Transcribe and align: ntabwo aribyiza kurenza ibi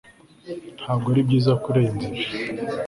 ntabwo 0.79 1.07
aribyiza 1.13 1.51
kurenza 1.63 2.01
ibi 2.09 2.21